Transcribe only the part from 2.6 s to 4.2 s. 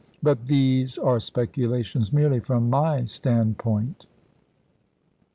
my stand point."